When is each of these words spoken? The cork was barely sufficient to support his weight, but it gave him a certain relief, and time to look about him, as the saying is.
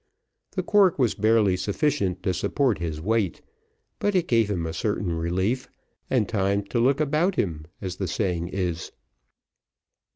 The 0.55 0.63
cork 0.63 0.97
was 0.97 1.13
barely 1.13 1.55
sufficient 1.55 2.23
to 2.23 2.33
support 2.33 2.79
his 2.79 2.99
weight, 2.99 3.43
but 3.99 4.15
it 4.15 4.27
gave 4.27 4.49
him 4.49 4.65
a 4.65 4.73
certain 4.73 5.13
relief, 5.13 5.69
and 6.09 6.27
time 6.27 6.63
to 6.69 6.79
look 6.79 6.99
about 6.99 7.35
him, 7.35 7.67
as 7.83 7.97
the 7.97 8.07
saying 8.07 8.47
is. 8.47 8.91